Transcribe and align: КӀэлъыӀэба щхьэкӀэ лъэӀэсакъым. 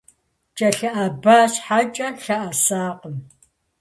КӀэлъыӀэба 0.57 1.37
щхьэкӀэ 1.53 2.07
лъэӀэсакъым. 2.23 3.17